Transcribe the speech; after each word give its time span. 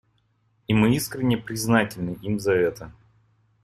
И 0.67 0.73
мы 0.73 0.95
искренне 0.95 1.37
признательны 1.37 2.17
им 2.23 2.39
за 2.39 2.53
это. 2.53 2.91